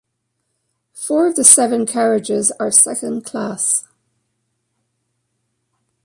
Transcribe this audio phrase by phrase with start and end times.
[0.95, 3.87] Four of the seven carriages are second class.